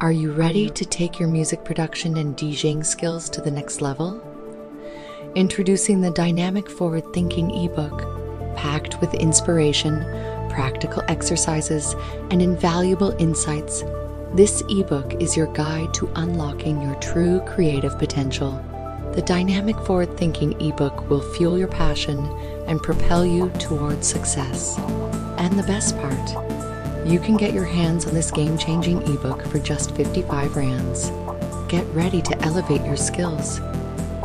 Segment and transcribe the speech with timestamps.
[0.00, 4.18] Are you ready to take your music production and DJing skills to the next level?
[5.34, 10.00] Introducing the Dynamic Forward Thinking ebook, packed with inspiration,
[10.48, 11.94] practical exercises,
[12.30, 13.84] and invaluable insights.
[14.32, 18.52] This ebook is your guide to unlocking your true creative potential.
[19.14, 22.24] The Dynamic Forward Thinking ebook will fuel your passion
[22.66, 24.78] and propel you towards success.
[25.36, 26.49] And the best part,
[27.06, 31.10] you can get your hands on this game changing ebook for just 55 rands.
[31.68, 33.60] Get ready to elevate your skills,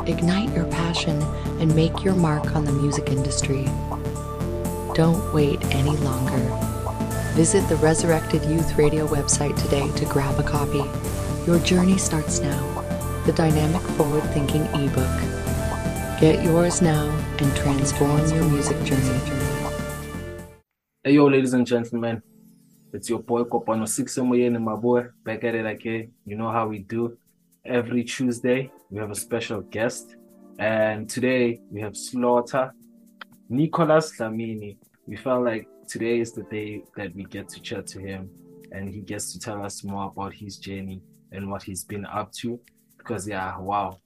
[0.06, 1.22] ignite your passion,
[1.60, 3.66] and make your mark on the music industry.
[4.94, 6.38] Don't wait any longer.
[7.34, 10.84] Visit the Resurrected Youth Radio website today to grab a copy.
[11.46, 12.72] Your journey starts now.
[13.26, 15.36] The Dynamic Forward Thinking ebook.
[16.20, 19.20] Get yours now and transform your music journey.
[21.04, 22.22] Hey yo, ladies and gentlemen,
[22.96, 26.14] it's your boy Kopano Six and my boy back at it again.
[26.26, 27.18] You know how we do.
[27.66, 30.16] Every Tuesday we have a special guest,
[30.60, 32.72] and today we have Slotta,
[33.50, 34.78] Nicholas Dlamini.
[35.08, 38.30] We felt like today is the day that we get to chat to him,
[38.72, 41.02] and he gets to tell us more about his journey
[41.34, 42.58] and what he's been up to.
[42.98, 44.00] Because yeah, wow,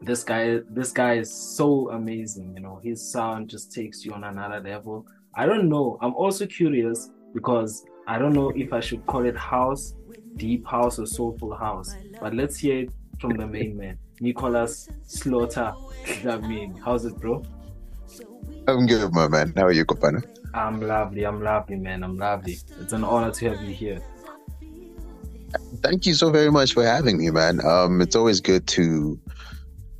[0.00, 2.54] this guy, this guy is so amazing.
[2.54, 5.06] You know, his sound just takes you on another level.
[5.34, 5.98] I don't know.
[6.00, 9.94] I'm also curious because I don't know if I should call it house,
[10.36, 11.94] deep house, or soulful house.
[12.20, 15.74] But let's hear it from the main man, Nicholas Slotta.
[16.26, 17.44] I mean, how's it, bro?
[18.66, 19.52] I'm good, my man.
[19.56, 20.24] How are you, Kopano?
[20.54, 21.24] I'm lovely.
[21.24, 22.02] I'm lovely, man.
[22.02, 22.58] I'm lovely.
[22.80, 24.02] It's an honor to have you here.
[25.82, 27.64] Thank you so very much for having me, man.
[27.64, 29.18] Um, it's always good to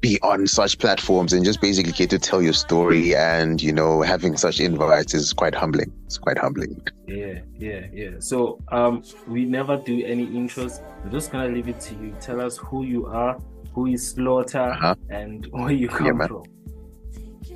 [0.03, 4.03] be on such platforms and just basically get to tell your story and you know
[4.03, 5.91] having such invites is quite humbling.
[6.06, 6.86] It's quite humbling.
[7.06, 8.11] Yeah yeah yeah.
[8.19, 10.83] So um we never do any intros.
[11.05, 12.14] We're just gonna leave it to you.
[12.20, 13.39] Tell us who you are
[13.73, 14.95] who is Slotta uh-huh.
[15.08, 16.45] and where you come yeah, from.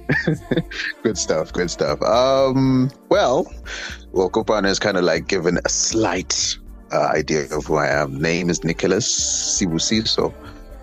[1.02, 2.00] Good stuff good stuff.
[2.02, 3.52] Um well
[4.12, 6.56] well Kopano is kind of like given a slight
[6.92, 8.20] uh, idea of who i am.
[8.20, 9.08] Name is nicholas
[9.58, 10.32] sibusiso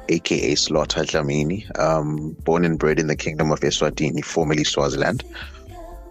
[0.09, 5.23] aka Slotta Dlamini, um, born and bred in the Kingdom of Eswatini, formerly Swaziland.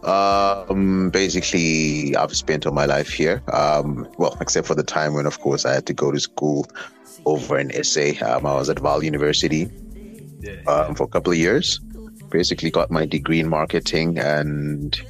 [0.02, 3.42] Um, basically, I've spent all my life here.
[3.52, 6.66] Um, well, except for the time when, of course, I had to go to school
[7.24, 8.12] over in SA.
[8.24, 9.64] Um, I was at Vaal University
[10.66, 11.78] um, for a couple of years.
[12.30, 15.00] Basically, got my degree in marketing, and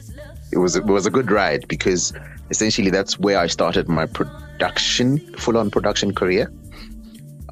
[0.53, 2.13] it was it was a good ride because
[2.51, 6.53] essentially that's where I started my production, full on production career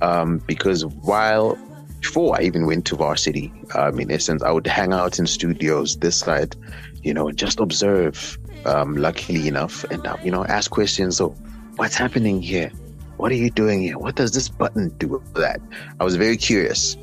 [0.02, 1.58] um, because while
[2.00, 5.98] before I even went to varsity, um, in essence, I would hang out in studios
[5.98, 6.56] this side,
[7.02, 8.38] you know, and just observe.
[8.66, 11.16] Um, luckily enough, and uh, you know, ask questions.
[11.16, 11.30] So,
[11.76, 12.70] what's happening here?
[13.16, 13.96] What are you doing here?
[13.96, 15.62] What does this button do with that?
[15.98, 16.94] I was very curious,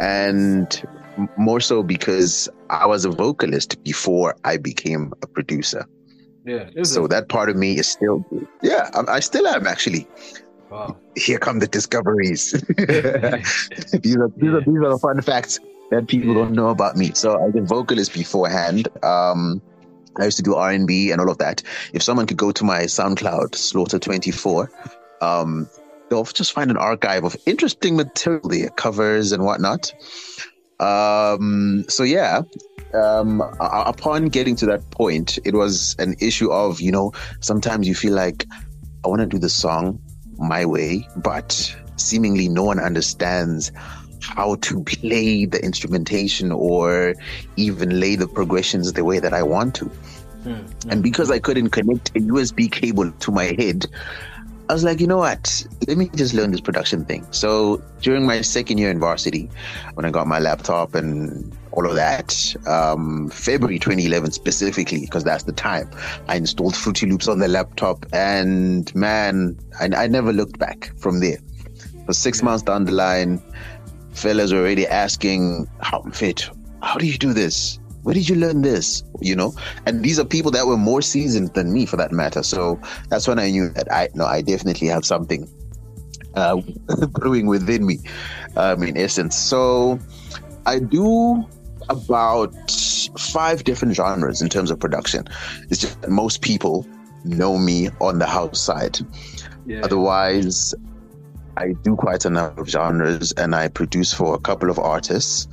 [0.00, 0.68] and
[1.36, 5.86] more so because I was a vocalist before I became a producer.
[6.44, 6.70] Yeah.
[6.82, 7.08] So it?
[7.08, 8.24] that part of me is still,
[8.62, 10.06] yeah, I, I still am actually.
[10.70, 10.96] Wow.
[11.16, 12.52] Here come the discoveries.
[12.76, 13.42] these, are,
[14.02, 17.12] these, are, these are the fun facts that people don't know about me.
[17.14, 18.88] So I a vocalist beforehand.
[19.02, 19.62] Um,
[20.18, 21.62] I used to do R and B and all of that.
[21.92, 24.70] If someone could go to my SoundCloud, Slotta Twenty Four,
[25.22, 25.68] um,
[26.10, 29.92] they'll just find an archive of interesting material there, covers and whatnot.
[30.80, 32.42] Um, so yeah,
[32.94, 37.94] um, upon getting to that point, it was an issue of you know sometimes you
[37.94, 38.46] feel like
[39.04, 40.00] I want to do the song,
[40.38, 43.72] my way, but seemingly no one understands
[44.20, 47.14] how to play the instrumentation or
[47.56, 49.84] even lay the progressions the way that I want to.
[50.44, 50.90] Mm-hmm.
[50.90, 53.86] And because I couldn't connect a USB cable to my head,
[54.68, 55.66] I was like, you know what?
[55.86, 57.26] Let me just learn this production thing.
[57.30, 59.48] So during my second year in varsity,
[59.94, 65.44] when I got my laptop and all of that, um, February 2011 specifically, because that's
[65.44, 65.90] the time,
[66.28, 71.20] I installed Fruity Loops on the laptop, and man, I, I never looked back from
[71.20, 71.38] there.
[72.04, 73.42] For six months down the line,
[74.12, 76.50] fellas were already asking, "How fit?
[76.82, 77.78] How do you do this?
[78.08, 79.02] Where did you learn this?
[79.20, 79.52] You know,
[79.84, 82.42] and these are people that were more seasoned than me, for that matter.
[82.42, 85.46] So that's when I knew that I no, I definitely have something
[86.34, 86.56] uh,
[87.10, 87.98] brewing within me,
[88.56, 89.36] um, in essence.
[89.36, 89.98] So
[90.64, 91.46] I do
[91.90, 92.54] about
[93.18, 95.28] five different genres in terms of production.
[95.68, 96.86] It's just that most people
[97.26, 99.00] know me on the house side.
[99.66, 99.82] Yeah.
[99.82, 100.74] Otherwise,
[101.58, 105.46] I do quite a number of genres, and I produce for a couple of artists.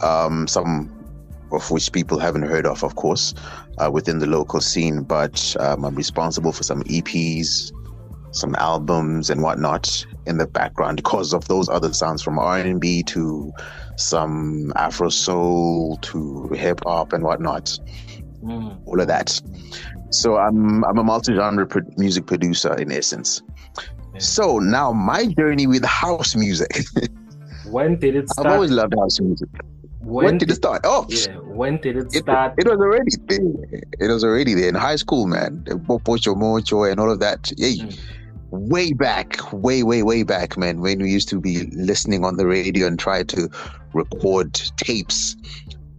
[0.00, 0.92] Um, some
[1.52, 3.34] of which people haven't heard of, of course,
[3.78, 5.02] uh, within the local scene.
[5.02, 7.72] But um, I'm responsible for some EPs,
[8.32, 13.52] some albums and whatnot in the background because of those other sounds from R&B to
[13.96, 17.78] some Afro soul to hip hop and whatnot.
[18.42, 18.80] Mm.
[18.86, 19.40] All of that.
[20.10, 23.42] So I'm I'm a multi-genre pro- music producer in essence.
[24.14, 24.20] Yeah.
[24.20, 26.84] So now my journey with house music.
[27.66, 28.46] when did it start?
[28.46, 29.48] I've always loved house music.
[30.00, 30.82] When, when did, it start?
[30.84, 31.34] Oh, yeah.
[31.38, 32.54] When did it start?
[32.56, 33.82] It, it, was already there.
[33.98, 35.64] It was already there in high school, man.
[36.04, 37.52] Pocho Mocho and all of that.
[37.56, 37.84] Yeah.
[37.84, 37.98] Mm
[38.50, 42.46] way back, way, way, way back, man, when we used to be listening on the
[42.46, 43.48] radio and try to
[43.92, 45.36] record tapes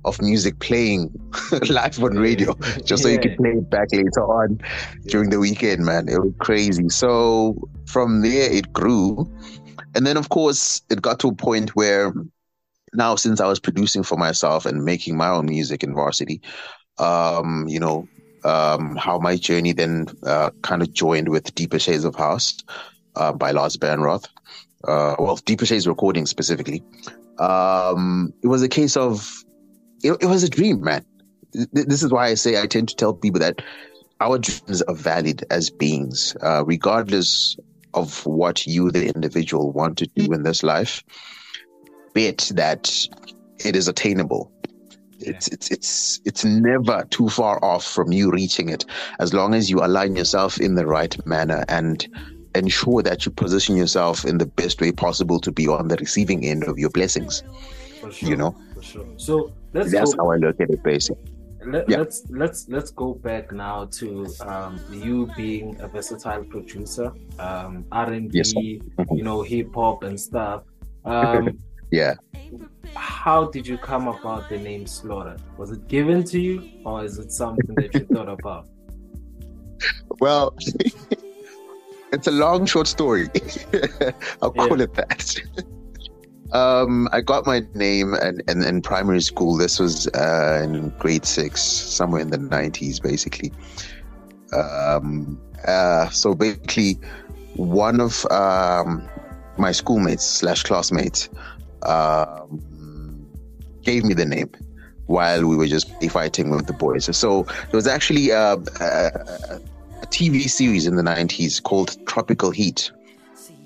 [0.05, 1.11] of music playing
[1.69, 2.55] live on radio
[2.85, 4.59] just so you could play it back later on
[5.07, 6.07] during the weekend, man.
[6.07, 6.89] It was crazy.
[6.89, 9.31] So from there, it grew.
[9.95, 12.13] And then, of course, it got to a point where
[12.93, 16.41] now, since I was producing for myself and making my own music in varsity,
[16.97, 18.07] um, you know,
[18.43, 22.57] um, how my journey then uh, kind of joined with Deeper Shades of House
[23.15, 24.27] uh, by Lars Behrenroth.
[24.87, 26.83] Uh, well, Deeper Shades recording specifically.
[27.37, 29.29] Um, it was a case of,
[30.03, 31.05] it, it was a dream, man.
[31.73, 33.61] This is why I say I tend to tell people that
[34.21, 37.57] our dreams are valid as beings, uh, regardless
[37.93, 41.03] of what you, the individual, want to do in this life.
[42.19, 43.07] Bet that
[43.59, 44.51] it is attainable
[45.21, 48.85] it's it's it's it's never too far off from you reaching it
[49.19, 52.07] as long as you align yourself in the right manner and
[52.55, 56.45] ensure that you position yourself in the best way possible to be on the receiving
[56.45, 57.43] end of your blessings
[57.99, 59.05] sure, you know sure.
[59.17, 61.23] so that's go, how i look at it basically
[61.65, 61.97] let, yeah.
[61.97, 68.29] let's let's let's go back now to um, you being a versatile producer um, r&b
[68.33, 69.15] yes, mm-hmm.
[69.15, 70.63] you know hip-hop and stuff
[71.05, 71.59] um,
[71.91, 72.15] yeah
[72.95, 75.39] how did you come about the name Slotta?
[75.57, 78.67] Was it given to you, or is it something that you thought about?
[80.19, 80.53] Well,
[82.11, 83.29] it's a long, short story.
[84.41, 84.67] I'll yeah.
[84.67, 85.39] call it that.
[86.51, 89.55] Um, I got my name in, in, in primary school.
[89.55, 93.53] This was uh, in grade six, somewhere in the 90s, basically.
[94.51, 96.99] Um, uh, so basically,
[97.55, 99.07] one of um,
[99.57, 101.29] my schoolmates slash classmates
[101.83, 103.27] um,
[103.83, 104.49] gave me the name
[105.05, 107.15] while we were just fighting with the boys.
[107.17, 109.59] So there was actually a, a,
[110.01, 112.91] a TV series in the 90s called Tropical Heat.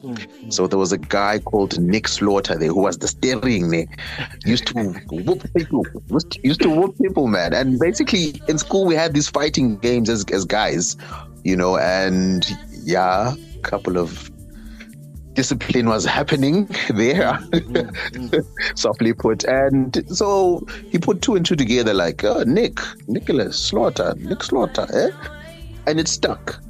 [0.03, 0.49] Mm-hmm.
[0.49, 3.85] So there was a guy called Nick Slaughter there who was the steering there.
[4.45, 4.73] Used to
[5.11, 5.85] whoop people.
[6.43, 7.53] Used to whoop people, man.
[7.53, 10.97] And basically in school we had these fighting games as as guys,
[11.43, 12.45] you know, and
[12.83, 14.29] yeah, a couple of
[15.33, 18.39] discipline was happening there, mm-hmm.
[18.75, 19.43] softly put.
[19.43, 24.87] And so he put two and two together, like oh, Nick, Nicholas Slaughter, Nick Slaughter,
[24.93, 25.11] eh?
[25.87, 26.61] and it stuck.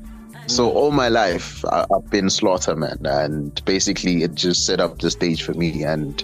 [0.47, 0.75] So mm.
[0.75, 5.11] all my life I, have been Slotta man, and basically it just set up the
[5.11, 5.83] stage for me.
[5.83, 6.23] And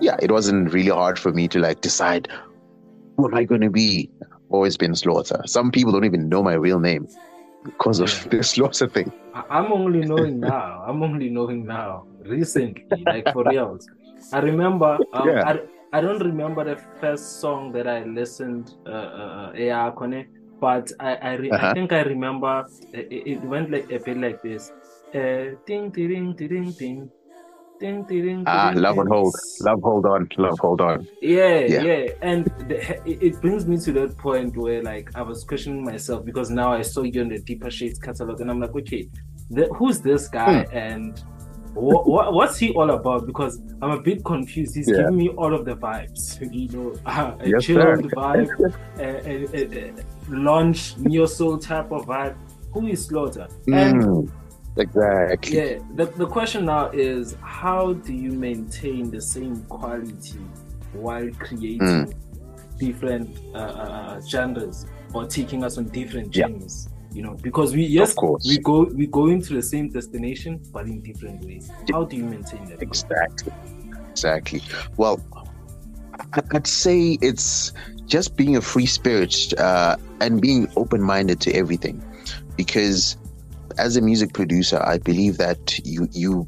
[0.00, 2.28] yeah, it wasn't really hard for me to like decide
[3.16, 4.10] who am I going to be.
[4.50, 5.48] always been Slotta.
[5.48, 7.08] Some people don't even know my real name
[7.64, 9.12] because of this lots of things.
[9.34, 10.84] I'm only knowing now.
[10.86, 12.06] I'm only knowing now.
[12.24, 13.88] Recently, like for reals.
[14.32, 14.98] I remember.
[15.12, 15.42] Um, yeah.
[15.50, 20.26] I, I don't remember the first song that I listened uh, uh, Kone,
[20.60, 21.68] but I I, re- uh-huh.
[21.68, 24.72] I think I remember it, it, went like a bit like this.
[25.14, 27.10] Uh, ding ding ding ding Ding,
[27.92, 31.06] ding, ah, ding, love and hold, love, hold on, love, hold on.
[31.20, 32.06] Yeah, yeah, yeah.
[32.22, 36.50] and the, it brings me to that point where like I was questioning myself because
[36.50, 39.08] now I saw you in the Deeper Shades catalog, and I'm like, okay,
[39.50, 40.76] the, who's this guy, hmm.
[40.76, 41.24] and
[41.74, 43.26] what, what, what's he all about?
[43.26, 44.76] Because I'm a bit confused.
[44.76, 44.98] He's yeah.
[44.98, 49.46] giving me all of the vibes, you know, uh, a yes, chilled vibe, a, a,
[49.52, 49.94] a, a
[50.28, 52.36] launch neo soul type of vibe.
[52.72, 53.48] Who is Slotta?
[53.66, 53.76] Mm.
[53.76, 54.32] And
[54.76, 55.56] Exactly.
[55.56, 55.78] Yeah.
[55.94, 60.40] The, the question now is how do you maintain the same quality
[60.92, 62.14] while creating mm.
[62.78, 66.88] different uh, uh, uh, genres or taking us on different journeys?
[66.88, 67.16] Yeah.
[67.16, 71.00] You know, because we yes, we go we go into the same destination but in
[71.00, 71.70] different ways.
[71.92, 72.82] How do you maintain that?
[72.82, 73.52] Exactly.
[74.10, 74.60] Exactly.
[74.96, 75.20] Well,
[76.52, 77.72] I'd say it's
[78.06, 82.02] just being a free spirit uh, and being open minded to everything,
[82.56, 83.16] because
[83.78, 86.46] as a music producer, I believe that you you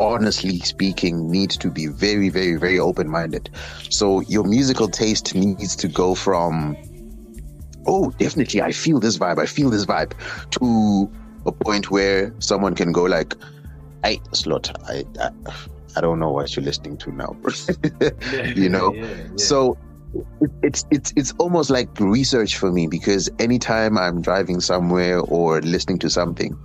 [0.00, 3.50] honestly speaking need to be very very very open minded.
[3.90, 6.76] So your musical taste needs to go from
[7.86, 10.12] oh definitely I feel this vibe, I feel this vibe
[10.50, 11.10] to
[11.46, 13.34] a point where someone can go like,
[14.02, 15.30] "Hey, slot, I, I
[15.96, 17.36] I don't know what you're listening to now,
[18.56, 19.26] you know." Yeah, yeah.
[19.36, 19.76] So
[20.62, 25.98] it's it's it's almost like research for me because anytime I'm driving somewhere or listening
[26.00, 26.56] to something,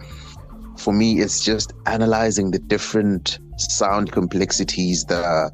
[0.78, 5.52] for me, it's just analyzing the different sound complexities, the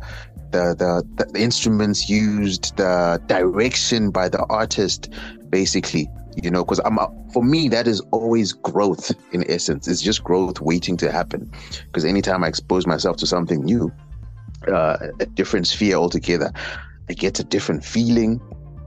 [0.51, 5.11] the, the, the instruments used, the direction by the artist,
[5.49, 6.09] basically
[6.43, 6.97] you know because i'm
[7.31, 9.87] for me that is always growth in essence.
[9.87, 11.49] It's just growth waiting to happen.
[11.87, 13.91] Because anytime i expose myself to something new
[14.67, 16.51] uh, a different sphere altogether
[17.09, 18.39] i get a different feeling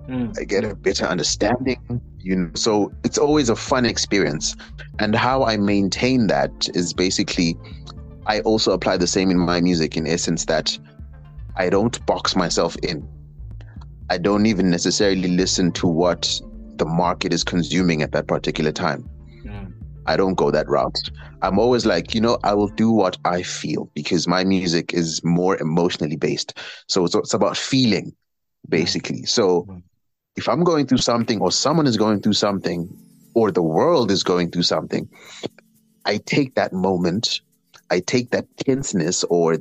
[0.09, 0.39] mm.
[0.39, 1.81] i get a better understanding
[2.19, 4.57] you know so it's always a fun experience
[4.99, 7.57] and how i maintain that is basically
[8.27, 10.79] i also apply the same in my music in essence that
[11.57, 13.07] i don't box myself in
[14.11, 16.41] i don't even necessarily listen to what
[16.79, 19.09] the market is consuming at that particular time.
[20.09, 20.99] I don't go that route.
[21.43, 25.23] I'm always like, you know, I will do what I feel because my music is
[25.23, 26.59] more emotionally based.
[26.89, 28.13] So it's, it's about feeling,
[28.69, 29.25] basically.
[29.25, 29.69] So
[30.35, 32.89] if I'm going through something or someone is going through something
[33.35, 35.07] or the world is going through something,
[36.07, 37.43] I take that moment,
[37.91, 39.59] I take that tenseness or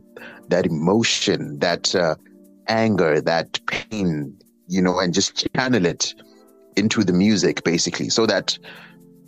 [0.47, 2.15] that emotion, that uh,
[2.69, 4.39] anger, that pain,
[4.69, 6.15] you know, and just channel it
[6.77, 8.57] into the music basically so that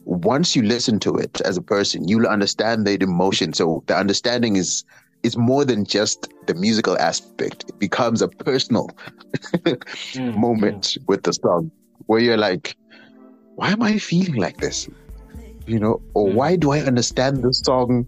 [0.09, 3.53] once you listen to it as a person you'll understand the emotion.
[3.53, 4.83] So the understanding is
[5.21, 7.65] is more than just the musical aspect.
[7.69, 8.89] It becomes a personal
[9.53, 11.69] mm, moment with the song
[12.07, 12.75] where you're like
[13.55, 14.89] why am i feeling like this?
[15.67, 16.33] You know or mm.
[16.33, 18.07] why do i understand this song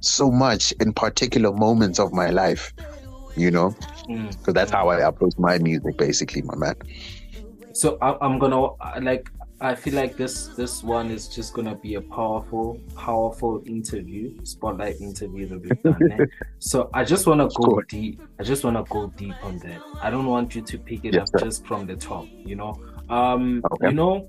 [0.00, 2.74] so much in particular moments of my life?
[3.34, 3.70] You know?
[3.70, 4.54] Because mm.
[4.54, 6.74] that's how i approach my music basically my man.
[7.72, 8.60] So I, am gonna
[9.00, 14.34] like I feel like this this one is just gonna be a powerful, powerful interview,
[14.44, 16.28] spotlight interview that we've done.
[16.58, 18.20] so I just wanna go deep.
[18.40, 19.80] I just wanna go deep on that.
[20.02, 21.46] I don't want you to pick it yes, up sir.
[21.46, 22.74] just from the top, you know.
[23.08, 23.88] Um okay.
[23.88, 24.28] you know,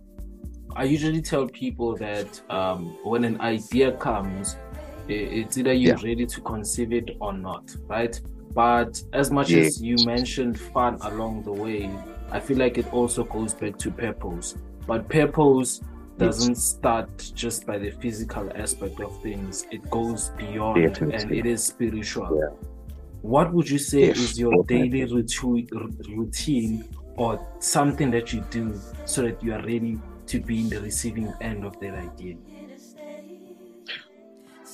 [0.75, 4.57] I usually tell people that um when an idea comes,
[5.07, 6.07] it's either you're yeah.
[6.07, 8.19] ready to conceive it or not, right?
[8.53, 9.63] But as much yeah.
[9.63, 11.89] as you mentioned fun along the way,
[12.31, 14.55] I feel like it also goes back to purpose.
[14.87, 15.81] But purpose
[16.17, 21.63] doesn't start just by the physical aspect of things, it goes beyond and it is
[21.63, 22.39] spiritual.
[22.39, 22.67] Yeah.
[23.21, 24.17] What would you say yes.
[24.19, 26.87] is your daily routine
[27.17, 31.33] or something that you do so that you are ready to be in the receiving
[31.41, 32.35] end of that idea?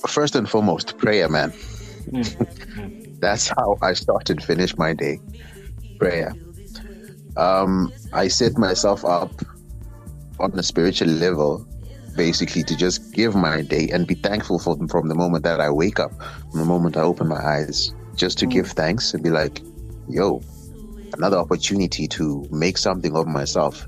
[0.07, 1.51] First and foremost, prayer, man.
[1.51, 3.15] Mm-hmm.
[3.19, 5.19] That's how I start and finish my day.
[5.99, 6.35] Prayer
[7.37, 9.31] um, I set myself up
[10.41, 11.65] on a spiritual level
[12.15, 15.61] basically to just give my day and be thankful for them from the moment that
[15.61, 16.11] I wake up,
[16.51, 19.61] from the moment I open my eyes, just to give thanks and be like,
[20.09, 20.41] yo,
[21.13, 23.87] another opportunity to make something of myself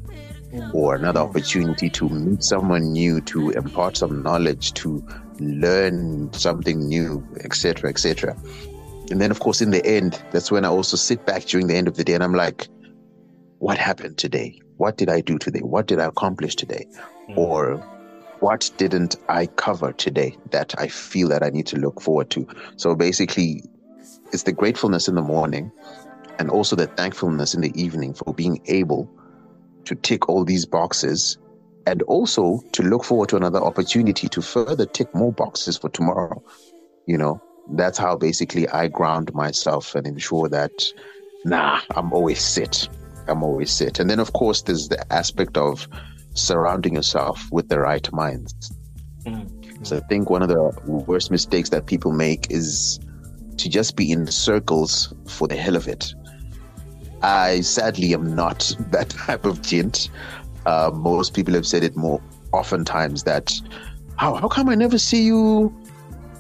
[0.73, 5.03] or another opportunity to meet someone new, to impart some knowledge, to
[5.39, 8.37] learn something new, etc., etc.
[9.09, 11.75] And then, of course, in the end, that's when I also sit back during the
[11.75, 12.67] end of the day and I'm like,
[13.63, 14.59] what happened today?
[14.75, 15.61] What did I do today?
[15.61, 16.85] What did I accomplish today?
[17.29, 17.37] Mm.
[17.37, 17.77] Or
[18.41, 22.45] what didn't I cover today that I feel that I need to look forward to?
[22.75, 23.63] So basically,
[24.33, 25.71] it's the gratefulness in the morning
[26.39, 29.09] and also the thankfulness in the evening for being able
[29.85, 31.37] to tick all these boxes
[31.87, 36.43] and also to look forward to another opportunity to further tick more boxes for tomorrow.
[37.05, 37.41] You know,
[37.71, 40.83] that's how basically I ground myself and ensure that,
[41.45, 42.89] nah, I'm always sit.
[43.27, 43.99] I'm always set.
[43.99, 45.87] And then, of course, there's the aspect of
[46.33, 48.71] surrounding yourself with the right minds.
[49.25, 49.83] Mm-hmm.
[49.83, 52.99] So I think one of the worst mistakes that people make is
[53.57, 56.13] to just be in circles for the hell of it.
[57.21, 60.09] I sadly am not that type of gent.
[60.65, 63.53] Uh, most people have said it more oftentimes that
[64.15, 65.75] how how come I never see you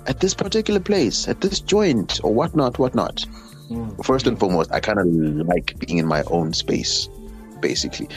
[0.05, 3.25] at this particular place, at this joint, or whatnot, whatnot.
[3.73, 4.05] Mm.
[4.05, 5.07] First and foremost, I kind of
[5.47, 7.09] like being in my own space,
[7.59, 8.07] basically.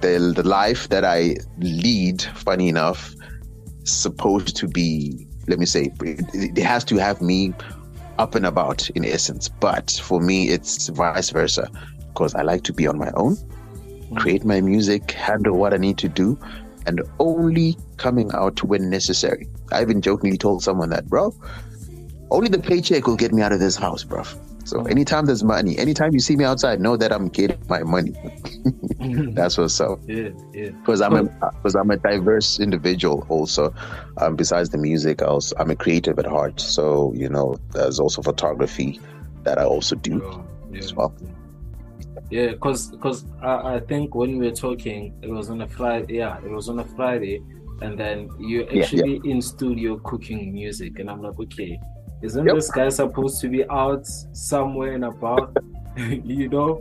[0.00, 3.14] The, the life that I lead, funny enough,
[3.84, 7.54] supposed to be, let me say, it, it has to have me
[8.18, 9.48] up and about in essence.
[9.48, 11.70] But for me, it's vice versa
[12.08, 14.16] because I like to be on my own, mm.
[14.18, 16.38] create my music, handle what I need to do,
[16.86, 19.48] and only coming out when necessary.
[19.72, 21.34] I even jokingly told someone that, bro,
[22.30, 24.24] only the paycheck will get me out of this house, bro.
[24.64, 28.14] So anytime there's money, anytime you see me outside, know that I'm getting my money.
[29.34, 30.00] That's what's up.
[30.06, 30.70] Yeah, yeah.
[30.70, 33.26] Because I'm a because I'm a diverse individual.
[33.28, 33.74] Also,
[34.18, 36.60] um, besides the music, I also I'm a creative at heart.
[36.60, 39.00] So you know, there's also photography
[39.42, 40.78] that I also do oh, yeah.
[40.78, 41.14] as well.
[42.30, 46.14] Yeah, because because I, I think when we were talking, it was on a Friday.
[46.14, 47.42] Yeah, it was on a Friday
[47.82, 49.32] and then you're actually yeah, yeah.
[49.32, 51.78] in studio cooking music, and I'm like, okay,
[52.24, 52.54] isn't yep.
[52.54, 55.54] this guy supposed to be out somewhere and about?
[55.96, 56.80] you know,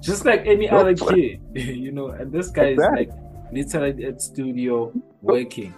[0.00, 3.02] just like any other kid, you know, and this guy exactly.
[3.02, 3.18] is like
[3.52, 5.74] literally at studio working,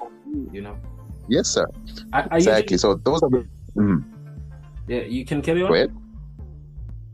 [0.53, 0.77] you know.
[1.29, 1.67] Yes, sir.
[2.31, 2.77] Exactly.
[2.77, 3.49] So those are the.
[3.77, 4.05] Mm.
[4.87, 5.73] Yeah, you can carry on.
[5.73, 5.91] Wait.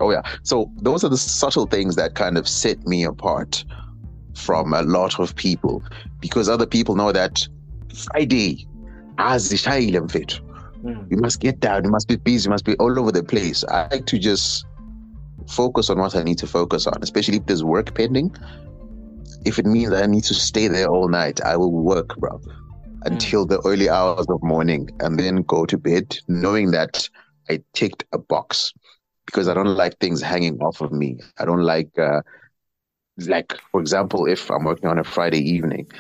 [0.01, 0.23] Oh yeah.
[0.43, 3.65] So those are the subtle things that kind of set me apart
[4.35, 5.83] from a lot of people,
[6.21, 7.47] because other people know that
[7.95, 8.67] Friday,
[9.19, 10.41] as the fit.
[10.85, 11.85] You must get down.
[11.85, 12.47] You must be busy.
[12.47, 13.65] You must be all over the place.
[13.65, 14.65] I like to just
[15.49, 18.35] focus on what I need to focus on, especially if there's work pending.
[19.45, 22.41] If it means I need to stay there all night, I will work, bro,
[23.05, 23.51] until mm.
[23.51, 27.09] the early hours of morning and then go to bed knowing that
[27.49, 28.73] I ticked a box
[29.27, 31.19] because I don't like things hanging off of me.
[31.39, 32.23] I don't like, uh,
[33.27, 35.91] like, for example, if I'm working on a Friday evening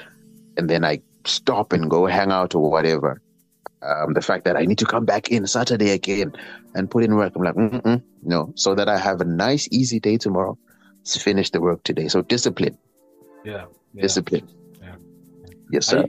[0.56, 3.21] and then I stop and go hang out or whatever,
[3.82, 6.32] um, the fact that I need to come back in Saturday again
[6.74, 7.32] and put in work.
[7.36, 10.58] I'm like, Mm-mm, no, so that I have a nice, easy day tomorrow
[11.04, 12.08] to finish the work today.
[12.08, 12.78] So discipline.
[13.44, 13.66] Yeah.
[13.92, 14.02] yeah.
[14.02, 14.48] Discipline.
[14.80, 14.96] Yeah.
[15.70, 16.04] Yes, sir.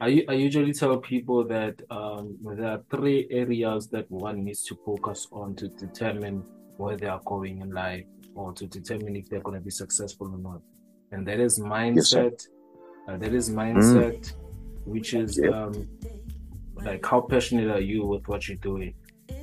[0.00, 4.76] I, I, usually tell people that um, there are three areas that one needs to
[4.84, 6.42] focus on to determine
[6.76, 10.26] where they are going in life or to determine if they're going to be successful
[10.26, 10.60] or not.
[11.12, 12.32] And that is mindset.
[12.32, 12.48] Yes,
[13.06, 14.34] uh, that is mindset, mm.
[14.86, 15.88] which is um,
[16.84, 18.94] like how passionate are you with what you're doing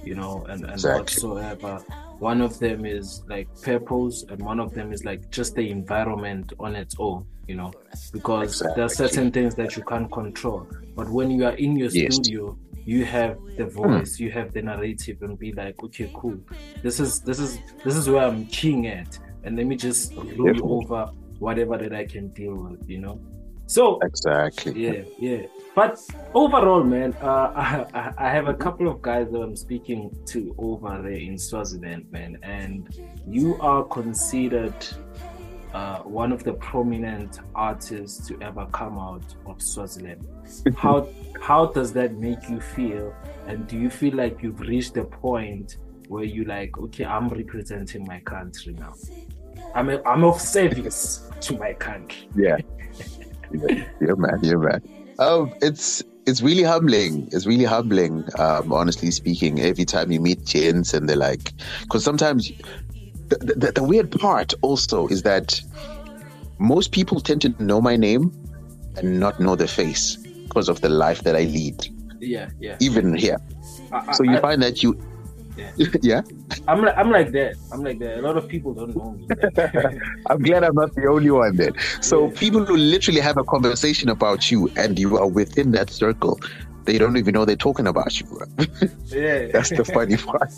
[0.03, 0.99] you know and, and exactly.
[0.99, 1.83] whatsoever
[2.19, 6.53] one of them is like purpose and one of them is like just the environment
[6.59, 7.71] on its own you know
[8.11, 8.75] because exactly.
[8.75, 12.15] there are certain things that you can't control but when you are in your yes.
[12.15, 13.81] studio you have the hmm.
[13.81, 14.23] voice hmm.
[14.23, 16.37] you have the narrative and be like okay cool
[16.83, 20.81] this is this is this is where i'm king at and let me just roll
[20.81, 23.19] over whatever that i can deal with you know
[23.65, 25.99] so exactly yeah yeah but
[26.33, 31.01] overall, man, uh, I, I, have a couple of guys that I'm speaking to over
[31.01, 32.87] there in Swaziland, man, and
[33.27, 34.75] you are considered
[35.73, 40.27] uh, one of the prominent artists to ever come out of Swaziland.
[40.75, 41.07] how
[41.39, 43.15] how does that make you feel?
[43.47, 45.77] And do you feel like you've reached the point
[46.09, 48.93] where you like, okay, I'm representing my country now.
[49.75, 52.27] I'm a, I'm of service to my country.
[52.35, 52.57] Yeah.
[53.51, 54.39] yeah, yeah, man.
[54.41, 54.98] Yeah, man.
[55.19, 57.27] Um, it's it's really humbling.
[57.31, 59.59] It's really humbling, um, honestly speaking.
[59.59, 62.51] Every time you meet gents and they're like, because sometimes
[63.27, 65.61] the, the, the weird part also is that
[66.57, 68.31] most people tend to know my name
[68.97, 71.87] and not know the face because of the life that I lead.
[72.19, 72.77] Yeah, yeah.
[72.79, 73.37] Even here.
[73.91, 74.99] I, so you I, find that you
[75.59, 75.87] yeah.
[76.01, 76.21] yeah.
[76.67, 77.55] I'm like I'm like that.
[77.71, 78.19] I'm like that.
[78.19, 79.27] A lot of people don't know me.
[80.29, 81.73] I'm glad I'm not the only one then.
[82.01, 82.39] So yeah.
[82.39, 86.39] people who literally have a conversation about you and you are within that circle,
[86.85, 88.27] they don't even know they're talking about you.
[89.07, 89.47] yeah.
[89.47, 90.53] That's the funny part.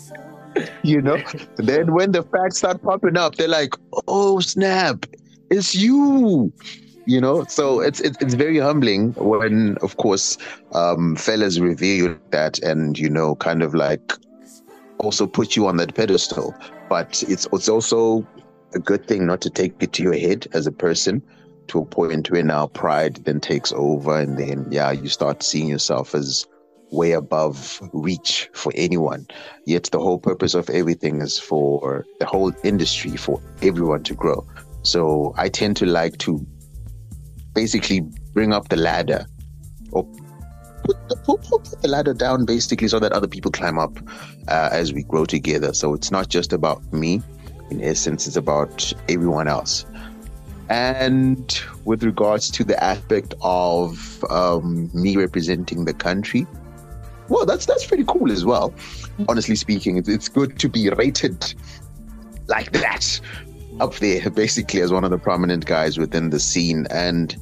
[0.82, 1.16] you know?
[1.56, 3.74] then when the facts start popping up, they're like,
[4.06, 5.06] oh snap,
[5.50, 6.52] it's you
[7.06, 10.38] you know so it's, it's it's very humbling when of course
[10.72, 14.12] um fellas reveal that and you know kind of like
[15.02, 16.54] also put you on that pedestal.
[16.88, 18.26] But it's it's also
[18.74, 21.22] a good thing not to take it to your head as a person
[21.68, 25.68] to a point where now pride then takes over and then yeah, you start seeing
[25.68, 26.46] yourself as
[26.90, 29.26] way above reach for anyone.
[29.66, 34.46] Yet the whole purpose of everything is for the whole industry, for everyone to grow.
[34.82, 36.44] So I tend to like to
[37.54, 38.00] basically
[38.32, 39.26] bring up the ladder
[39.92, 40.06] or
[40.84, 43.96] put the, put, put the ladder down basically so that other people climb up
[44.48, 45.72] uh, as we grow together.
[45.72, 47.22] So it's not just about me.
[47.70, 49.86] In essence, it's about everyone else.
[50.68, 56.46] And with regards to the aspect of um, me representing the country,
[57.28, 58.74] well, that's that's pretty cool as well.
[59.28, 61.54] Honestly speaking, it's, it's good to be rated
[62.48, 63.20] like that
[63.80, 66.86] up there, basically as one of the prominent guys within the scene.
[66.90, 67.36] And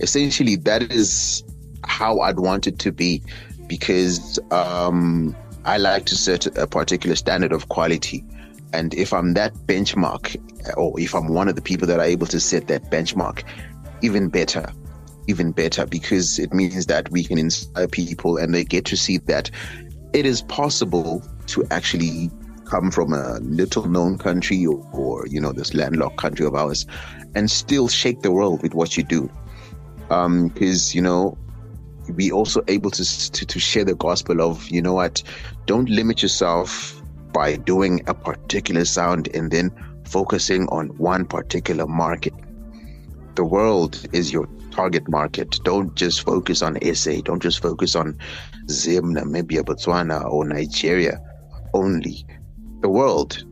[0.00, 1.42] essentially, that is
[1.84, 3.22] how I'd want it to be
[3.66, 8.24] because um, I like to set a particular standard of quality.
[8.72, 10.36] And if I'm that benchmark,
[10.76, 13.44] or if I'm one of the people that are able to set that benchmark,
[14.00, 14.72] even better,
[15.28, 19.18] even better, because it means that we can inspire people and they get to see
[19.18, 19.50] that
[20.12, 22.30] it is possible to actually
[22.64, 26.86] come from a little known country or, or you know, this landlocked country of ours
[27.34, 29.30] and still shake the world with what you do.
[30.08, 31.38] Because, um, you know,
[32.12, 35.22] be also able to, to, to share the gospel of, you know what,
[35.66, 37.00] don't limit yourself
[37.32, 39.70] by doing a particular sound and then
[40.04, 42.34] focusing on one particular market.
[43.34, 45.58] The world is your target market.
[45.64, 47.22] Don't just focus on SA.
[47.24, 48.18] Don't just focus on
[48.68, 51.20] Zim, Namibia, Botswana, or Nigeria
[51.72, 52.26] only.
[52.80, 53.44] The world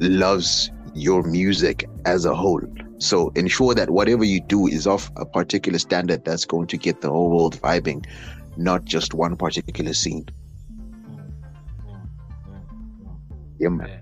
[0.00, 2.62] loves your music as a whole.
[2.98, 7.00] So ensure that whatever you do is of a particular standard that's going to get
[7.00, 8.06] the whole world vibing,
[8.56, 10.26] not just one particular scene.
[13.58, 13.88] Yeah, man.
[13.88, 14.00] Yeah.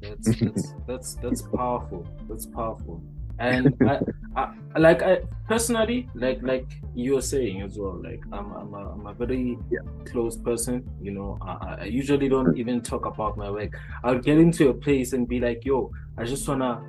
[0.00, 2.06] That's, that's, that's that's powerful.
[2.28, 3.02] That's powerful
[3.40, 4.00] and I,
[4.36, 9.06] I, like I personally like like you're saying as well like I'm I'm a, I'm
[9.06, 9.80] a very yeah.
[10.04, 13.72] close person you know I, I usually don't even talk about my work
[14.04, 16.82] I'll get into a place and be like yo I just wanna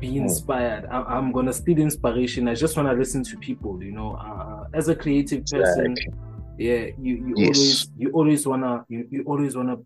[0.00, 0.22] be mm.
[0.22, 4.66] inspired I, am gonna steal inspiration I just wanna listen to people you know uh,
[4.74, 5.96] as a creative person
[6.58, 7.46] yeah you, you yes.
[7.46, 9.76] always you always wanna you, you always wanna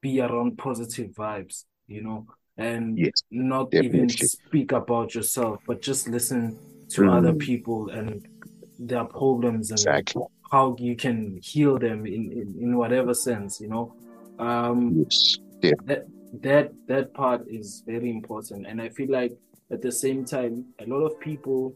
[0.00, 3.98] be around positive vibes you know and yes, not definitely.
[3.98, 6.58] even speak about yourself, but just listen
[6.90, 7.16] to mm.
[7.16, 8.26] other people and
[8.78, 10.22] their problems and exactly.
[10.50, 13.94] how you can heal them in, in, in whatever sense, you know.
[14.38, 15.38] Um, yes.
[15.62, 15.72] yeah.
[15.84, 16.06] that
[16.40, 19.32] that that part is very important, and I feel like
[19.72, 21.74] at the same time, a lot of people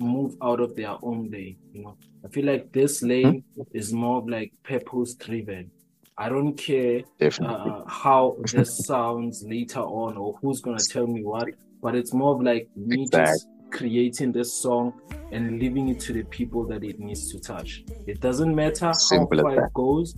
[0.00, 1.56] move out of their own lane.
[1.72, 3.76] You know, I feel like this lane mm-hmm.
[3.76, 5.70] is more of like purpose driven.
[6.16, 11.48] I don't care uh, how this sounds later on or who's gonna tell me what,
[11.82, 13.32] but it's more of like me exactly.
[13.32, 14.92] just creating this song
[15.32, 17.82] and leaving it to the people that it needs to touch.
[18.06, 20.14] It doesn't matter Simple how far it goes,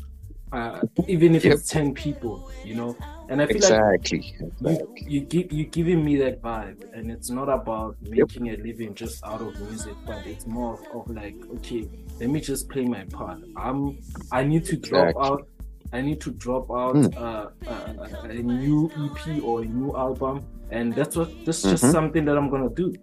[0.52, 1.54] uh, even if yep.
[1.54, 2.96] it's ten people, you know.
[3.28, 4.36] And I feel exactly.
[4.60, 8.60] like you, you give you giving me that vibe, and it's not about making yep.
[8.60, 11.88] a living just out of music, but it's more of, like, okay,
[12.20, 13.40] let me just play my part.
[13.56, 13.98] I'm
[14.30, 15.26] I need to drop exactly.
[15.26, 15.48] out
[15.92, 17.16] I need to drop out mm.
[17.16, 21.70] uh, uh, a new EP or a new album, and that's what that's mm-hmm.
[21.70, 22.94] just something that I'm gonna do.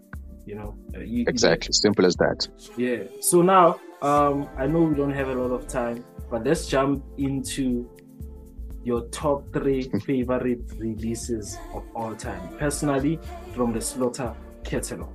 [0.45, 2.47] You know, uh, you, exactly you, simple as that.
[2.77, 3.03] Yeah.
[3.21, 6.03] So now, um, I know we don't have a lot of time,
[6.33, 7.87] but let's jump into
[8.83, 13.19] your top three favorite releases of all time, personally
[13.53, 15.13] from the Slotta catalog.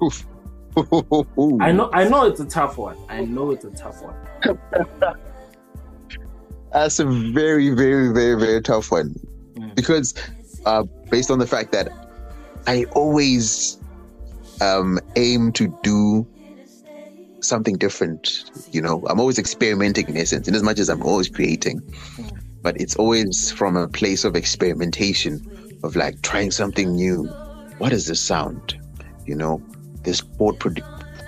[1.60, 2.96] I know, I know it's a tough one.
[3.10, 4.16] I know it's a tough one.
[6.72, 9.14] That's a very, very, very, very tough one.
[9.56, 9.74] Mm.
[9.74, 10.14] Because
[10.64, 11.92] uh, based on the fact that
[12.66, 13.78] I always
[14.62, 16.26] um, aim to do
[17.46, 18.44] something different.
[18.72, 21.82] You know, I'm always experimenting in essence, in as much as I'm always creating.
[22.62, 27.24] But it's always from a place of experimentation, of like trying something new.
[27.78, 28.78] What is this sound?
[29.24, 29.62] You know,
[30.02, 30.72] this chord, pro-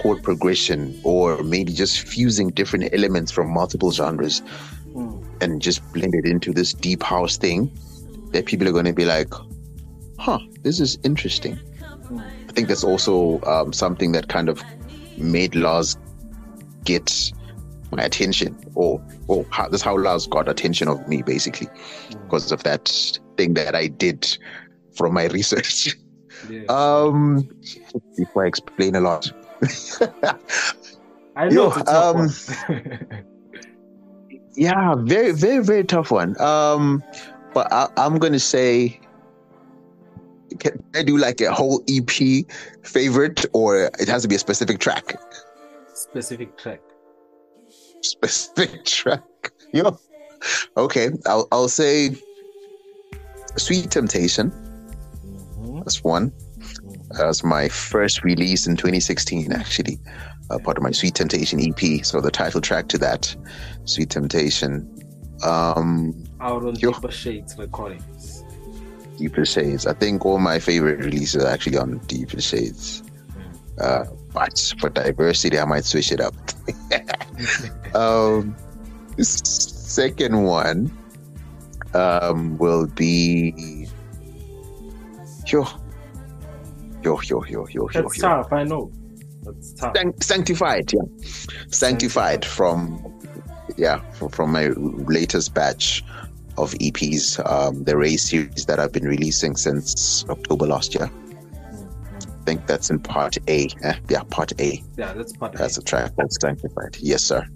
[0.01, 4.43] chord progression, or maybe just fusing different elements from multiple genres
[5.41, 7.71] and just blend it into this deep house thing
[8.33, 9.33] that people are going to be like,
[10.19, 11.59] huh, this is interesting.
[12.49, 14.63] I think that's also um, something that kind of
[15.17, 15.97] made Lars
[16.89, 17.33] get
[17.93, 21.69] my attention, or or how, that's how Lars got attention of me, basically,
[22.25, 22.89] because of that
[23.37, 24.27] thing that I did
[24.97, 25.95] from my research.
[26.51, 26.65] Yeah.
[26.69, 27.49] Um,
[28.17, 29.33] before I explain a lot.
[31.35, 32.31] I know Yo, um,
[34.59, 36.41] Yeah, very, very, very tough one.
[36.41, 37.03] Um,
[37.55, 39.01] but I, am gonna say,
[40.59, 42.45] can I do like a whole EP
[42.83, 45.17] favorite, or it has to be a specific track?
[45.99, 46.81] Specific track.
[48.03, 49.23] Specific track.
[49.73, 49.99] Yo.
[50.77, 52.15] Okay, I'll I'll say
[53.57, 54.51] Sweet Temptation.
[54.51, 55.79] Mm-hmm.
[55.79, 56.33] That's one.
[57.11, 59.99] That's my first release in 2016, actually
[60.51, 62.05] uh, part of my Sweet Temptation EP.
[62.05, 63.35] So the title track to that,
[63.85, 64.95] Sweet Temptation.
[65.45, 68.45] Um, Out on yo, Deeper Shades recordings.
[69.19, 69.87] Deeper Shades.
[69.87, 73.03] I think all my favorite releases are actually on Deeper Shades.
[73.33, 73.81] Hmm.
[73.81, 76.35] Uh, but for diversity, I might switch it up.
[77.95, 78.55] um,
[79.23, 80.91] second one
[81.95, 83.89] um, will be.
[85.47, 85.67] Yo,
[87.03, 87.89] yo, yo, yo, yo, yo.
[87.89, 88.53] That's tough.
[88.53, 88.93] I know.
[89.61, 91.01] Sanct- sanctified, yeah,
[91.69, 93.01] sanctified from
[93.79, 94.69] yeah from my
[95.07, 96.05] latest batch
[96.59, 101.11] of EPs, um, the Ray series that I've been releasing since October last year.
[102.49, 103.69] I think that's in part A.
[103.83, 104.83] Eh, yeah, part A.
[104.97, 106.97] Yeah, that's part That's a, a track called Sanctified.
[106.99, 107.47] Yes, sir.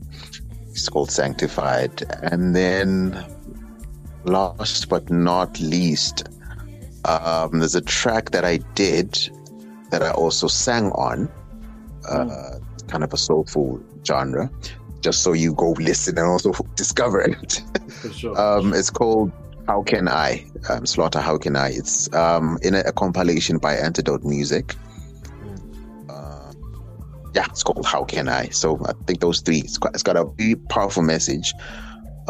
[0.68, 2.02] It's called Sanctified.
[2.20, 3.16] And then,
[4.24, 6.28] last but not least,
[7.06, 9.30] um, there's a track that I did
[9.88, 11.30] that I also sang on
[12.06, 14.50] uh, kind of a soulful genre,
[15.00, 17.62] just so you go listen and also discover it.
[18.12, 18.38] Sure.
[18.58, 19.32] um, it's called
[19.66, 20.44] How Can I?
[20.68, 21.68] Um, Slotta How Can I?
[21.68, 24.74] It's um, in a, a, compilation by Antidote Music.
[26.08, 26.52] Uh,
[27.34, 28.48] yeah, it's called How Can I?
[28.48, 31.54] So I think those three, it's got, it's got a very powerful message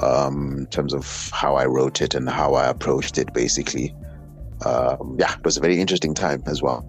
[0.03, 3.95] um, in terms of how I wrote it and how I approached it, basically.
[4.66, 6.87] Um, yeah, it was a very interesting time as well.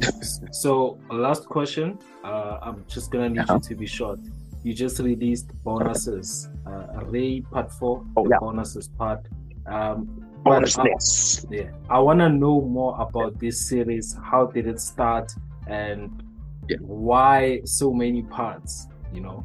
[0.52, 1.98] so, last question.
[2.24, 3.54] Uh, I'm just gonna need uh-huh.
[3.54, 4.18] you to be short.
[4.64, 8.38] You just released bonuses, uh, Ray Part Four, oh, the yeah.
[8.40, 9.26] bonuses part.
[9.66, 11.46] Um, Bonusness.
[11.50, 14.16] I, yeah, I want to know more about this series.
[14.22, 15.32] How did it start,
[15.66, 16.22] and
[16.68, 16.76] yeah.
[16.80, 18.86] why so many parts?
[19.12, 19.44] You know,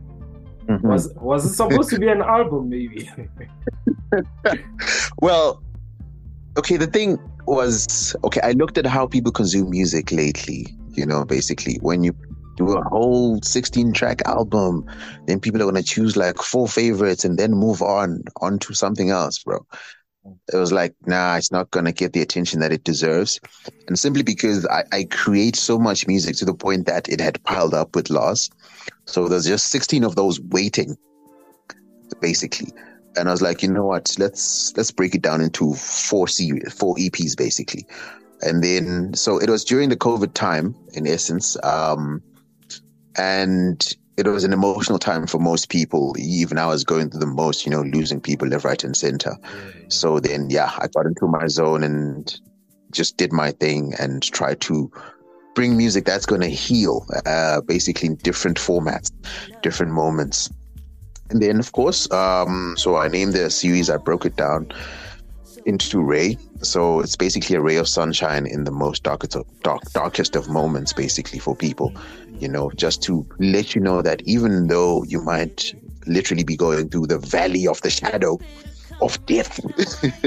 [0.67, 0.87] mm-hmm.
[0.87, 2.69] was was it supposed to be an album?
[2.69, 3.09] Maybe.
[5.21, 5.63] well,
[6.57, 6.77] okay.
[6.77, 8.41] The thing was okay.
[8.43, 10.67] I looked at how people consume music lately.
[10.89, 12.13] You know, basically, when you
[12.57, 14.85] do a whole 16 track album,
[15.25, 19.39] then people are gonna choose like four favorites and then move on onto something else,
[19.39, 19.65] bro.
[20.53, 23.39] It was like, nah, it's not gonna get the attention that it deserves.
[23.87, 27.43] And simply because I, I create so much music to the point that it had
[27.43, 28.49] piled up with loss.
[29.05, 30.95] So there's just 16 of those waiting,
[32.19, 32.71] basically.
[33.17, 34.15] And I was like, you know what?
[34.17, 37.85] Let's let's break it down into four series, four EPs, basically.
[38.41, 41.57] And then, so it was during the COVID time, in essence.
[41.63, 42.23] Um,
[43.17, 46.15] and it was an emotional time for most people.
[46.19, 49.35] Even I was going through the most, you know, losing people left, right, and center.
[49.87, 52.39] So then, yeah, I got into my zone and
[52.91, 54.91] just did my thing and tried to
[55.55, 59.11] bring music that's going to heal, uh, basically in different formats,
[59.61, 60.49] different moments.
[61.29, 64.71] And then, of course, um, so I named the series, I broke it down
[65.65, 66.37] into Ray.
[66.61, 70.49] So it's basically a ray of sunshine in the most darkest of, dark, darkest of
[70.49, 71.93] moments, basically, for people
[72.41, 75.73] you know, just to let you know that even though you might
[76.07, 78.39] literally be going through the valley of the shadow
[79.01, 79.59] of death,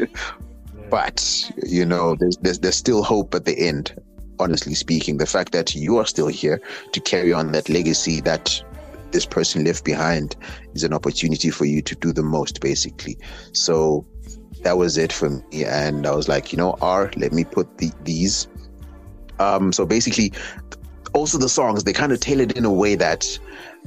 [0.90, 3.94] but you know, there's, there's there's still hope at the end.
[4.40, 6.60] Honestly speaking, the fact that you are still here
[6.92, 8.62] to carry on that legacy that
[9.12, 10.34] this person left behind
[10.74, 13.16] is an opportunity for you to do the most, basically.
[13.52, 14.04] So
[14.62, 17.78] that was it for me, and I was like, you know, R, let me put
[17.78, 18.48] the, these.
[19.38, 20.32] Um, so basically,
[21.14, 23.38] also the songs they kind of tailored in a way that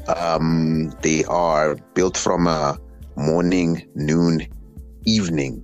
[0.07, 2.79] um, they are built from a
[3.15, 4.47] morning, noon,
[5.05, 5.63] evening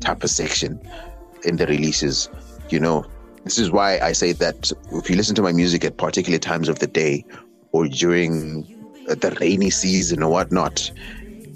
[0.00, 0.80] type of section
[1.44, 2.28] in the releases.
[2.70, 3.04] You know,
[3.44, 6.68] this is why I say that if you listen to my music at particular times
[6.68, 7.24] of the day
[7.72, 8.62] or during
[9.06, 10.90] the rainy season or whatnot,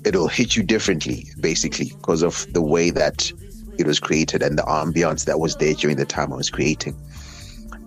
[0.05, 3.33] it'll hit you differently, basically, because of the way that
[3.79, 6.97] it was created and the ambiance that was there during the time I was creating.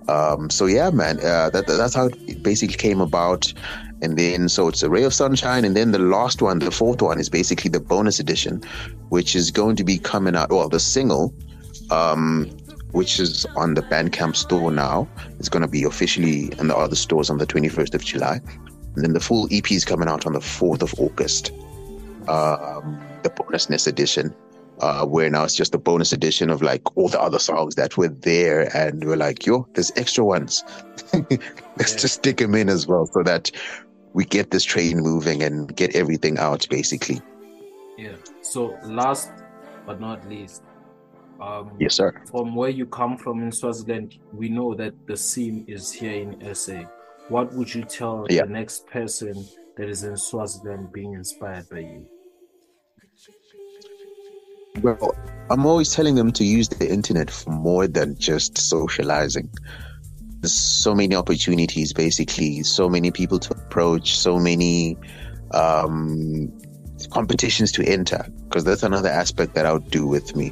[0.08, 3.54] Um, so yeah, man, uh, that, that's how it basically came about.
[4.02, 5.66] And then, so it's a ray of sunshine.
[5.66, 8.62] And then the last one, the fourth one, is basically the bonus edition,
[9.10, 10.50] which is going to be coming out.
[10.50, 11.34] Well, the single,
[11.90, 12.50] um,
[12.92, 15.08] which is on the Bandcamp store now,
[15.40, 18.40] is going to be officially in the other stores on the 21st of July.
[18.96, 21.52] And then the full EP is coming out on the 4th of August,
[22.28, 24.34] um, the bonusness edition
[24.80, 27.98] uh, where now it's just a bonus edition of like all the other songs that
[27.98, 30.64] were there, and we're like, yo, there's extra ones.
[31.14, 32.00] Let's yeah.
[32.00, 33.52] just stick them in as well, so that
[34.14, 37.22] we get this train moving and get everything out, basically.
[37.98, 38.16] Yeah.
[38.42, 39.32] So last
[39.86, 40.64] but not least,
[41.40, 42.22] um, yes, sir.
[42.30, 46.56] From where you come from in Swaziland, we know that the scene is here in
[46.56, 46.84] SA.
[47.30, 48.44] What would you tell yeah.
[48.44, 52.08] the next person that is in Swaziland being inspired by you?
[54.82, 55.16] Well,
[55.50, 59.50] I'm always telling them to use the internet for more than just socializing.
[60.42, 64.98] There's so many opportunities, basically, so many people to approach, so many
[65.52, 66.52] um,
[67.12, 68.26] competitions to enter.
[68.44, 70.52] Because that's another aspect that I would do with me.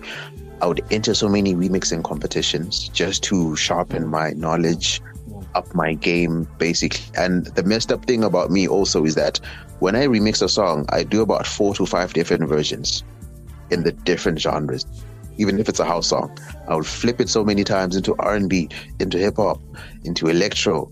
[0.62, 5.02] I would enter so many remixing competitions just to sharpen my knowledge,
[5.54, 7.04] up my game, basically.
[7.18, 9.40] And the messed up thing about me also is that
[9.80, 13.04] when I remix a song, I do about four to five different versions
[13.72, 14.86] in the different genres.
[15.38, 18.70] Even if it's a house song, I would flip it so many times into R&B,
[19.00, 19.62] into hip hop,
[20.04, 20.90] into electro,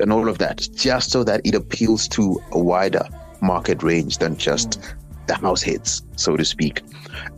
[0.00, 3.06] and all of that, just so that it appeals to a wider
[3.40, 4.80] market range than just
[5.26, 6.82] the house hits, so to speak.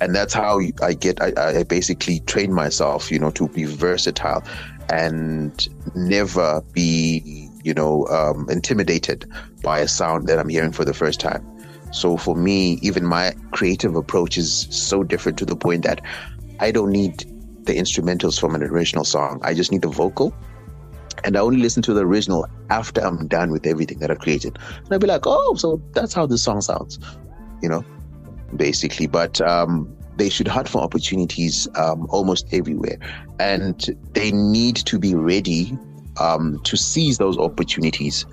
[0.01, 1.21] And that's how I get.
[1.21, 4.43] I, I basically train myself, you know, to be versatile
[4.91, 9.31] and never be, you know, um, intimidated
[9.63, 11.47] by a sound that I'm hearing for the first time.
[11.91, 16.01] So for me, even my creative approach is so different to the point that
[16.61, 17.25] I don't need
[17.65, 19.41] the instrumentals from an original song.
[19.43, 20.35] I just need the vocal.
[21.25, 24.59] And I only listen to the original after I'm done with everything that I've created.
[24.79, 26.99] And I'll be like, oh, so that's how this song sounds,
[27.63, 27.85] you know,
[28.57, 29.07] basically.
[29.07, 32.99] But um, they should hunt for opportunities um, almost everywhere.
[33.39, 35.77] And they need to be ready
[36.19, 38.25] um, to seize those opportunities.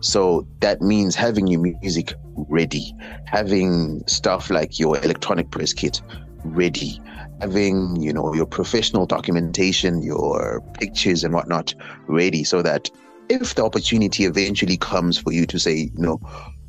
[0.00, 6.00] So that means having your music ready, having stuff like your electronic press kit
[6.44, 7.00] ready,
[7.40, 11.74] having you know your professional documentation, your pictures and whatnot
[12.06, 12.90] ready, so that
[13.28, 16.20] if the opportunity eventually comes for you to say, you know,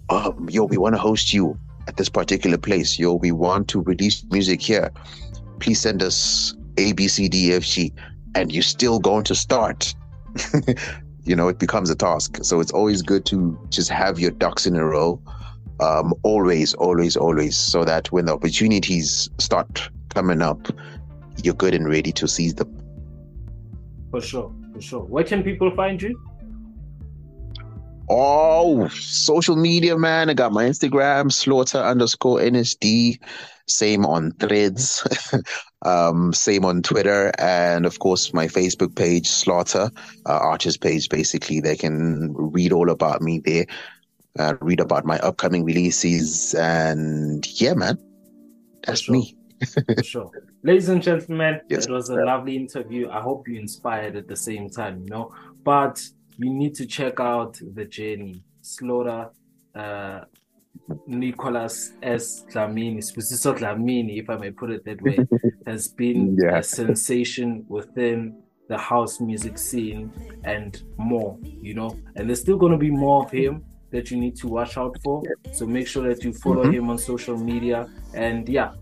[0.10, 3.82] um, yo, we want to host you at this particular place, yo, we want to
[3.82, 4.92] release music here,
[5.60, 7.94] please send us A, B, C, D, F, G,
[8.36, 9.94] and you're still going to start.
[11.28, 12.40] you know, it becomes a task.
[12.42, 15.22] So it's always good to just have your ducks in a row,
[15.80, 20.68] um, always, always, always, so that when the opportunities start coming up,
[21.44, 22.76] you're good and ready to seize them.
[24.10, 25.04] For sure, for sure.
[25.04, 26.20] Where can people find you?
[28.10, 30.30] Oh, social media, man.
[30.30, 33.20] I got my Instagram, slotta underscore NSD.
[33.68, 35.06] Same on threads.
[35.86, 37.34] um, same on Twitter.
[37.38, 39.92] And of course, my Facebook page, Slotta,
[40.26, 41.10] uh, artist page.
[41.10, 43.66] Basically, they can read all about me there,
[44.40, 46.54] uh, read about my upcoming releases.
[46.54, 47.98] And yeah, man,
[48.86, 49.16] that's sure.
[49.16, 49.36] me.
[49.96, 50.32] For sure.
[50.64, 53.10] Ladies and gentlemen, yes, it was a lovely interview.
[53.10, 55.34] I hope you inspired at the same time, you know.
[55.64, 56.02] But
[56.38, 58.44] you need to check out the journey.
[58.62, 59.30] Slotta,
[59.76, 60.22] uh,
[61.08, 62.46] Nicholas S.
[62.52, 65.18] Dlamini, Sibusiso Dlamini, if I may put it that way,
[65.66, 66.58] has been yeah.
[66.58, 70.12] a sensation within the house music scene
[70.44, 71.98] and more, you know.
[72.16, 74.98] And there's still going to be more of him that you need to watch out
[75.04, 75.24] for.
[75.54, 76.74] So make sure that you follow mm-hmm.
[76.74, 77.90] him on social media.
[78.14, 78.74] And yeah,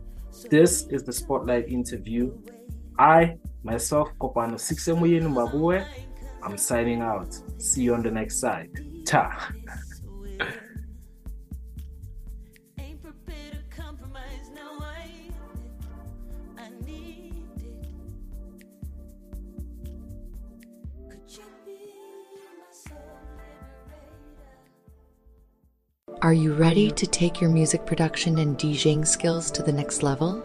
[0.49, 2.35] this is the Spotlight interview.
[2.97, 5.85] I, myself, Kopano Sixemoye Maboe,
[6.45, 7.39] I'm signing out.
[7.57, 8.69] See you on the next side.
[9.03, 9.51] Ta.
[26.21, 30.43] Are you ready to take your music production and DJing skills to the next level?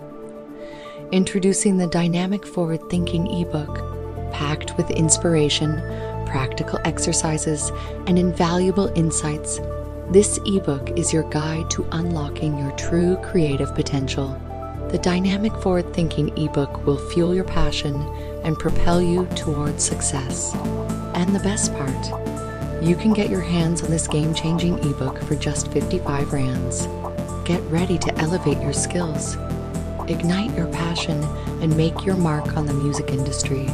[1.13, 4.00] Introducing the Dynamic Forward Thinking ebook
[4.33, 5.81] packed with inspiration,
[6.27, 7.71] practical exercises,
[8.07, 9.61] and invaluable insights,
[10.11, 14.37] this ebook is your guide to unlocking your true creative potential.
[14.91, 17.95] The Dynamic Forward Thinking ebook will fuel your passion
[18.43, 20.53] and propel you towards success.
[21.15, 25.37] And the best part, you can get your hands on this game changing ebook for
[25.37, 26.89] just 55 rands.
[27.45, 29.37] Get ready to elevate your skills,
[30.09, 31.23] ignite your passion,
[31.63, 33.69] and make your mark on the music industry.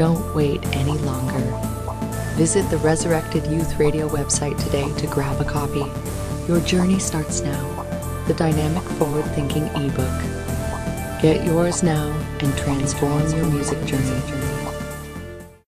[0.00, 1.44] Don't wait any longer.
[2.38, 5.84] Visit the Resurrected Youth Radio website today to grab a copy.
[6.48, 7.82] Your journey starts now.
[8.26, 10.22] The Dynamic Forward Thinking ebook.
[11.20, 12.08] Get yours now
[12.40, 14.39] and transform your music journey.